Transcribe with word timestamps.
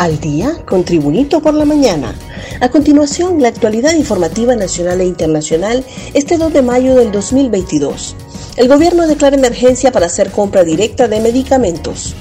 al 0.00 0.18
día 0.18 0.56
con 0.64 0.82
Tribunito 0.82 1.42
por 1.42 1.52
la 1.52 1.66
mañana. 1.66 2.14
A 2.60 2.70
continuación, 2.70 3.42
la 3.42 3.48
actualidad 3.48 3.92
informativa 3.92 4.56
nacional 4.56 5.02
e 5.02 5.04
internacional 5.04 5.84
este 6.14 6.38
2 6.38 6.54
de 6.54 6.62
mayo 6.62 6.96
del 6.96 7.12
2022. 7.12 8.16
El 8.56 8.68
gobierno 8.68 9.06
declara 9.06 9.36
emergencia 9.36 9.92
para 9.92 10.06
hacer 10.06 10.30
compra 10.30 10.64
directa 10.64 11.06
de 11.06 11.20
medicamentos. 11.20 12.14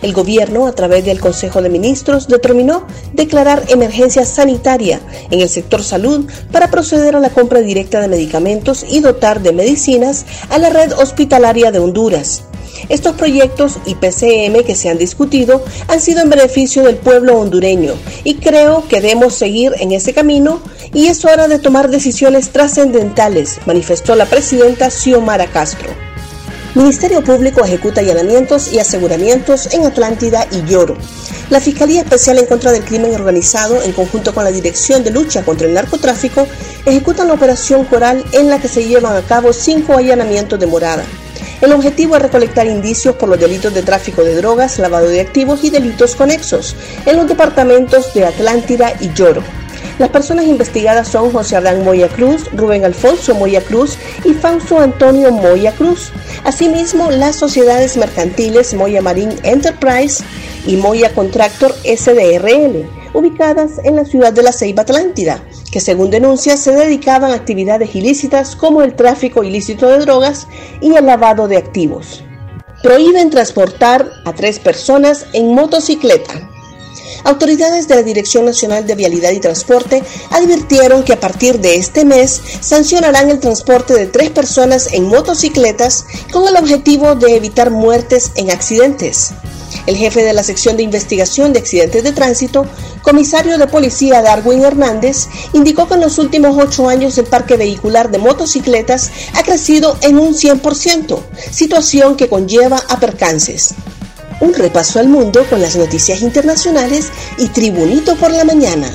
El 0.00 0.14
gobierno, 0.14 0.66
a 0.66 0.72
través 0.72 1.04
del 1.04 1.20
Consejo 1.20 1.60
de 1.60 1.68
Ministros, 1.68 2.26
determinó 2.26 2.86
declarar 3.12 3.64
emergencia 3.68 4.24
sanitaria 4.24 4.98
en 5.30 5.40
el 5.40 5.50
sector 5.50 5.82
salud 5.82 6.24
para 6.50 6.70
proceder 6.70 7.16
a 7.16 7.20
la 7.20 7.28
compra 7.28 7.60
directa 7.60 8.00
de 8.00 8.08
medicamentos 8.08 8.86
y 8.88 9.00
dotar 9.00 9.42
de 9.42 9.52
medicinas 9.52 10.24
a 10.48 10.56
la 10.56 10.70
red 10.70 10.90
hospitalaria 10.92 11.70
de 11.70 11.80
Honduras. 11.80 12.44
Estos 12.88 13.14
proyectos 13.14 13.78
y 13.86 13.94
PCM 13.94 14.64
que 14.64 14.74
se 14.74 14.88
han 14.88 14.98
discutido 14.98 15.64
han 15.88 16.00
sido 16.00 16.22
en 16.22 16.30
beneficio 16.30 16.82
del 16.84 16.96
pueblo 16.96 17.38
hondureño 17.38 17.94
y 18.24 18.36
creo 18.36 18.86
que 18.88 19.00
debemos 19.00 19.34
seguir 19.34 19.72
en 19.78 19.92
ese 19.92 20.12
camino 20.14 20.60
y 20.92 21.06
es 21.06 21.24
hora 21.24 21.48
de 21.48 21.58
tomar 21.58 21.90
decisiones 21.90 22.50
trascendentales, 22.50 23.58
manifestó 23.66 24.14
la 24.14 24.26
presidenta 24.26 24.90
Xiomara 24.90 25.46
Castro. 25.46 26.06
Ministerio 26.76 27.24
Público 27.24 27.64
ejecuta 27.64 28.02
allanamientos 28.02 28.70
y 28.70 28.78
aseguramientos 28.78 29.72
en 29.72 29.86
Atlántida 29.86 30.46
y 30.52 30.62
Lloro. 30.70 30.94
La 31.48 31.58
Fiscalía 31.58 32.02
Especial 32.02 32.38
en 32.38 32.44
contra 32.44 32.70
del 32.70 32.84
Crimen 32.84 33.14
Organizado, 33.14 33.82
en 33.82 33.92
conjunto 33.92 34.34
con 34.34 34.44
la 34.44 34.50
Dirección 34.50 35.02
de 35.02 35.10
Lucha 35.10 35.42
contra 35.42 35.66
el 35.66 35.72
Narcotráfico, 35.72 36.46
ejecutan 36.84 37.28
la 37.28 37.34
operación 37.34 37.86
Coral 37.86 38.22
en 38.32 38.50
la 38.50 38.60
que 38.60 38.68
se 38.68 38.84
llevan 38.84 39.16
a 39.16 39.22
cabo 39.22 39.54
cinco 39.54 39.96
allanamientos 39.96 40.60
de 40.60 40.66
morada. 40.66 41.04
El 41.60 41.72
objetivo 41.72 42.16
es 42.16 42.22
recolectar 42.22 42.66
indicios 42.66 43.16
por 43.16 43.30
los 43.30 43.40
delitos 43.40 43.72
de 43.72 43.82
tráfico 43.82 44.22
de 44.22 44.34
drogas, 44.34 44.78
lavado 44.78 45.08
de 45.08 45.22
activos 45.22 45.64
y 45.64 45.70
delitos 45.70 46.14
conexos 46.14 46.76
en 47.06 47.16
los 47.16 47.26
departamentos 47.26 48.12
de 48.12 48.26
Atlántida 48.26 48.92
y 49.00 49.10
Lloro. 49.14 49.42
Las 49.98 50.10
personas 50.10 50.44
investigadas 50.44 51.08
son 51.08 51.32
José 51.32 51.56
Adán 51.56 51.82
Moya 51.82 52.08
Cruz, 52.08 52.50
Rubén 52.52 52.84
Alfonso 52.84 53.34
Moya 53.34 53.62
Cruz 53.62 53.96
y 54.24 54.34
Fausto 54.34 54.78
Antonio 54.78 55.32
Moya 55.32 55.72
Cruz. 55.72 56.12
Asimismo, 56.44 57.10
las 57.10 57.36
sociedades 57.36 57.96
mercantiles 57.96 58.74
Moya 58.74 59.00
Marine 59.00 59.36
Enterprise 59.42 60.22
y 60.66 60.76
Moya 60.76 61.14
Contractor 61.14 61.74
SDRL, 61.84 62.86
ubicadas 63.16 63.80
en 63.82 63.96
la 63.96 64.04
ciudad 64.04 64.32
de 64.32 64.42
la 64.42 64.52
Ceiba 64.52 64.82
Atlántida, 64.82 65.42
que 65.72 65.80
según 65.80 66.10
denuncias 66.10 66.60
se 66.60 66.72
dedicaban 66.72 67.30
a 67.30 67.34
actividades 67.34 67.94
ilícitas 67.94 68.54
como 68.54 68.82
el 68.82 68.94
tráfico 68.94 69.42
ilícito 69.42 69.88
de 69.88 69.98
drogas 70.00 70.46
y 70.80 70.94
el 70.94 71.06
lavado 71.06 71.48
de 71.48 71.56
activos. 71.56 72.22
Prohíben 72.82 73.30
transportar 73.30 74.06
a 74.26 74.34
tres 74.34 74.58
personas 74.58 75.26
en 75.32 75.54
motocicleta. 75.54 76.50
Autoridades 77.24 77.88
de 77.88 77.96
la 77.96 78.02
Dirección 78.02 78.44
Nacional 78.44 78.86
de 78.86 78.94
Vialidad 78.94 79.32
y 79.32 79.40
Transporte 79.40 80.02
advirtieron 80.30 81.02
que 81.02 81.14
a 81.14 81.20
partir 81.20 81.58
de 81.58 81.76
este 81.76 82.04
mes 82.04 82.40
sancionarán 82.60 83.30
el 83.30 83.40
transporte 83.40 83.94
de 83.94 84.06
tres 84.06 84.30
personas 84.30 84.92
en 84.92 85.04
motocicletas 85.04 86.04
con 86.30 86.46
el 86.46 86.56
objetivo 86.56 87.14
de 87.14 87.36
evitar 87.36 87.70
muertes 87.70 88.32
en 88.36 88.50
accidentes. 88.50 89.32
El 89.86 89.96
jefe 89.96 90.24
de 90.24 90.32
la 90.32 90.42
sección 90.42 90.76
de 90.76 90.82
investigación 90.82 91.52
de 91.52 91.60
accidentes 91.60 92.02
de 92.02 92.12
tránsito, 92.12 92.66
comisario 93.02 93.56
de 93.56 93.68
policía 93.68 94.20
Darwin 94.20 94.64
Hernández, 94.64 95.28
indicó 95.52 95.86
que 95.86 95.94
en 95.94 96.00
los 96.00 96.18
últimos 96.18 96.56
ocho 96.58 96.88
años 96.88 97.16
el 97.18 97.26
parque 97.26 97.56
vehicular 97.56 98.10
de 98.10 98.18
motocicletas 98.18 99.10
ha 99.34 99.44
crecido 99.44 99.96
en 100.02 100.18
un 100.18 100.34
100%, 100.34 101.20
situación 101.52 102.16
que 102.16 102.28
conlleva 102.28 102.82
a 102.88 102.98
percances. 102.98 103.74
Un 104.40 104.52
repaso 104.54 104.98
al 104.98 105.08
mundo 105.08 105.46
con 105.48 105.62
las 105.62 105.76
noticias 105.76 106.20
internacionales 106.20 107.10
y 107.38 107.48
Tribunito 107.48 108.16
por 108.16 108.32
la 108.32 108.44
mañana. 108.44 108.90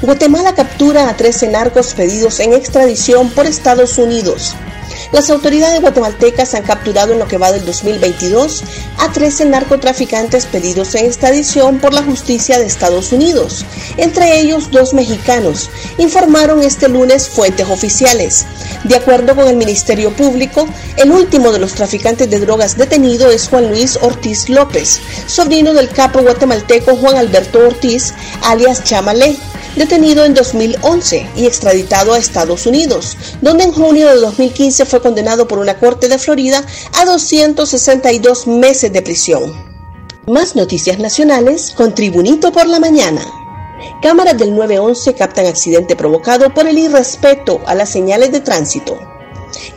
Guatemala 0.00 0.54
captura 0.54 1.08
a 1.10 1.16
13 1.16 1.48
narcos 1.48 1.94
pedidos 1.94 2.40
en 2.40 2.52
extradición 2.52 3.30
por 3.30 3.46
Estados 3.46 3.98
Unidos. 3.98 4.54
Las 5.12 5.30
autoridades 5.30 5.80
guatemaltecas 5.80 6.54
han 6.54 6.62
capturado 6.62 7.12
en 7.12 7.18
lo 7.18 7.28
que 7.28 7.38
va 7.38 7.52
del 7.52 7.64
2022 7.64 8.62
a 8.98 9.12
13 9.12 9.46
narcotraficantes 9.46 10.46
pedidos 10.46 10.94
en 10.94 11.06
extradición 11.06 11.78
por 11.78 11.92
la 11.92 12.02
justicia 12.02 12.58
de 12.58 12.66
Estados 12.66 13.12
Unidos, 13.12 13.64
entre 13.96 14.40
ellos 14.40 14.70
dos 14.70 14.94
mexicanos, 14.94 15.70
informaron 15.98 16.62
este 16.62 16.88
lunes 16.88 17.28
fuentes 17.28 17.68
oficiales. 17.68 18.46
De 18.84 18.96
acuerdo 18.96 19.34
con 19.34 19.48
el 19.48 19.56
Ministerio 19.56 20.10
Público, 20.12 20.68
el 20.96 21.10
último 21.10 21.52
de 21.52 21.58
los 21.58 21.74
traficantes 21.74 22.30
de 22.30 22.40
drogas 22.40 22.76
detenido 22.76 23.30
es 23.30 23.48
Juan 23.48 23.68
Luis 23.68 23.98
Ortiz 24.00 24.48
López, 24.48 25.00
sobrino 25.26 25.74
del 25.74 25.90
capo 25.90 26.22
guatemalteco 26.22 26.96
Juan 26.96 27.16
Alberto 27.16 27.58
Ortiz, 27.66 28.14
alias 28.42 28.84
Chamalé 28.84 29.36
detenido 29.76 30.24
en 30.24 30.34
2011 30.34 31.26
y 31.36 31.46
extraditado 31.46 32.12
a 32.12 32.18
Estados 32.18 32.66
Unidos, 32.66 33.16
donde 33.40 33.64
en 33.64 33.72
junio 33.72 34.08
de 34.08 34.16
2015 34.16 34.84
fue 34.86 35.00
condenado 35.00 35.46
por 35.46 35.58
una 35.58 35.78
corte 35.78 36.08
de 36.08 36.18
Florida 36.18 36.64
a 36.94 37.04
262 37.04 38.46
meses 38.46 38.92
de 38.92 39.02
prisión. 39.02 39.70
Más 40.26 40.54
noticias 40.54 40.98
nacionales 40.98 41.72
con 41.76 41.94
Tribunito 41.94 42.52
por 42.52 42.66
la 42.66 42.78
Mañana. 42.78 43.22
Cámaras 44.02 44.36
del 44.38 44.54
911 44.54 45.14
captan 45.14 45.46
accidente 45.46 45.96
provocado 45.96 46.52
por 46.52 46.66
el 46.66 46.78
irrespeto 46.78 47.60
a 47.66 47.74
las 47.74 47.90
señales 47.90 48.30
de 48.32 48.40
tránsito. 48.40 48.98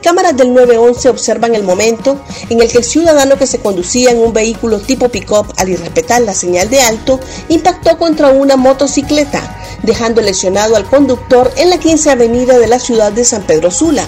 Cámaras 0.01 0.35
del 0.37 0.53
911 0.53 1.09
observan 1.09 1.55
el 1.55 1.63
momento 1.63 2.19
en 2.49 2.61
el 2.61 2.71
que 2.71 2.79
el 2.79 2.83
ciudadano 2.83 3.37
que 3.37 3.47
se 3.47 3.59
conducía 3.59 4.11
en 4.11 4.19
un 4.19 4.33
vehículo 4.33 4.79
tipo 4.79 5.09
pick-up 5.09 5.53
al 5.57 5.69
irrespetar 5.69 6.21
la 6.21 6.33
señal 6.33 6.69
de 6.69 6.81
alto 6.81 7.19
impactó 7.49 7.97
contra 7.97 8.29
una 8.29 8.55
motocicleta, 8.55 9.62
dejando 9.83 10.21
lesionado 10.21 10.75
al 10.75 10.85
conductor 10.85 11.51
en 11.57 11.69
la 11.69 11.77
15 11.77 12.09
avenida 12.09 12.57
de 12.57 12.67
la 12.67 12.79
ciudad 12.79 13.11
de 13.11 13.23
San 13.23 13.43
Pedro 13.43 13.69
Sula. 13.69 14.07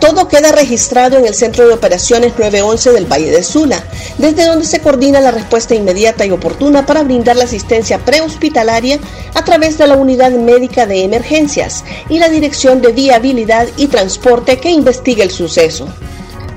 Todo 0.00 0.28
queda 0.28 0.52
registrado 0.52 1.18
en 1.18 1.26
el 1.26 1.34
Centro 1.34 1.66
de 1.68 1.74
Operaciones 1.74 2.32
911 2.38 2.92
del 2.92 3.06
Valle 3.06 3.30
de 3.30 3.42
Sula, 3.42 3.84
desde 4.18 4.46
donde 4.46 4.64
se 4.64 4.80
coordina 4.80 5.20
la 5.20 5.30
respuesta 5.30 5.74
inmediata 5.74 6.24
y 6.24 6.30
oportuna 6.30 6.86
para 6.86 7.02
brindar 7.02 7.36
la 7.36 7.44
asistencia 7.44 7.98
prehospitalaria 7.98 8.98
a 9.34 9.44
través 9.44 9.76
de 9.78 9.86
la 9.86 9.96
Unidad 9.96 10.32
Médica 10.32 10.86
de 10.86 11.04
Emergencias 11.04 11.84
y 12.08 12.18
la 12.18 12.28
Dirección 12.28 12.80
de 12.80 12.92
Viabilidad 12.92 13.68
y 13.76 13.88
Transporte 13.88 14.58
que 14.58 14.70
investiga 14.70 15.22
el 15.22 15.30
suceso. 15.30 15.86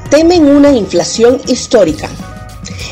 Temen 0.09 0.45
una 0.45 0.71
inflación 0.71 1.41
histórica. 1.47 2.09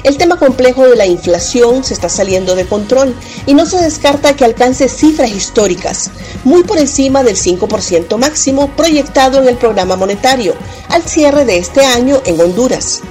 El 0.04 0.18
tema 0.18 0.38
complejo 0.38 0.88
de 0.88 0.96
la 0.96 1.06
inflación 1.06 1.84
se 1.84 1.94
está 1.94 2.10
saliendo 2.10 2.56
de 2.56 2.66
control 2.66 3.16
y 3.46 3.54
no 3.54 3.68
se 3.68 3.78
descarta 3.78 4.36
que 4.36 4.44
alcance 4.44 4.90
cifras 4.90 5.30
históricas, 5.30 6.10
muy 6.44 6.64
por 6.64 6.80
encima 6.80 7.22
del 7.24 7.36
5% 7.36 8.18
máximo 8.18 8.70
proyectado 8.76 9.40
en 9.40 9.48
el 9.48 9.58
programa 9.58 9.96
monetario 9.96 10.56
al 10.90 11.04
cierre 11.04 11.46
de 11.46 11.58
este 11.58 11.86
año 11.86 12.20
en 12.26 12.42
Honduras. 12.42 13.02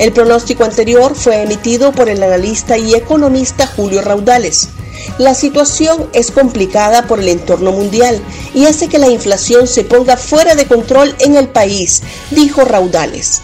El 0.00 0.12
pronóstico 0.12 0.64
anterior 0.64 1.14
fue 1.14 1.42
emitido 1.42 1.92
por 1.92 2.08
el 2.08 2.20
analista 2.20 2.76
y 2.76 2.94
economista 2.94 3.68
Julio 3.68 4.02
Raudales. 4.02 4.70
La 5.18 5.34
situación 5.34 6.08
es 6.12 6.32
complicada 6.32 7.06
por 7.06 7.20
el 7.20 7.28
entorno 7.28 7.70
mundial 7.70 8.20
y 8.54 8.66
hace 8.66 8.88
que 8.88 8.98
la 8.98 9.08
inflación 9.08 9.68
se 9.68 9.84
ponga 9.84 10.16
fuera 10.16 10.56
de 10.56 10.66
control 10.66 11.14
en 11.20 11.36
el 11.36 11.48
país, 11.48 12.02
dijo 12.32 12.64
Raudales. 12.64 13.40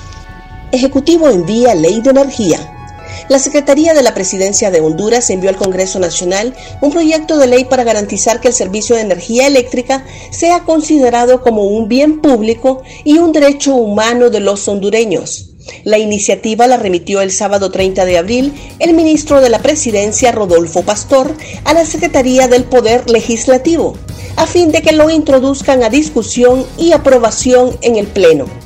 Ejecutivo 0.72 1.28
envía 1.28 1.76
ley 1.76 2.00
de 2.00 2.10
energía. 2.10 2.75
La 3.28 3.38
Secretaría 3.38 3.94
de 3.94 4.02
la 4.02 4.14
Presidencia 4.14 4.70
de 4.70 4.80
Honduras 4.80 5.30
envió 5.30 5.50
al 5.50 5.56
Congreso 5.56 5.98
Nacional 5.98 6.54
un 6.80 6.90
proyecto 6.90 7.38
de 7.38 7.46
ley 7.46 7.64
para 7.64 7.84
garantizar 7.84 8.40
que 8.40 8.48
el 8.48 8.54
servicio 8.54 8.96
de 8.96 9.02
energía 9.02 9.46
eléctrica 9.46 10.04
sea 10.30 10.60
considerado 10.60 11.42
como 11.42 11.64
un 11.64 11.88
bien 11.88 12.20
público 12.20 12.82
y 13.04 13.18
un 13.18 13.32
derecho 13.32 13.74
humano 13.74 14.30
de 14.30 14.40
los 14.40 14.66
hondureños. 14.68 15.50
La 15.84 15.98
iniciativa 15.98 16.66
la 16.66 16.76
remitió 16.76 17.20
el 17.20 17.32
sábado 17.32 17.70
30 17.70 18.04
de 18.04 18.18
abril 18.18 18.54
el 18.78 18.94
ministro 18.94 19.40
de 19.40 19.50
la 19.50 19.60
Presidencia, 19.60 20.32
Rodolfo 20.32 20.82
Pastor, 20.82 21.34
a 21.64 21.74
la 21.74 21.84
Secretaría 21.84 22.48
del 22.48 22.64
Poder 22.64 23.08
Legislativo, 23.10 23.94
a 24.36 24.46
fin 24.46 24.70
de 24.70 24.82
que 24.82 24.92
lo 24.92 25.10
introduzcan 25.10 25.82
a 25.82 25.90
discusión 25.90 26.64
y 26.78 26.92
aprobación 26.92 27.76
en 27.82 27.96
el 27.96 28.06
Pleno. 28.06 28.65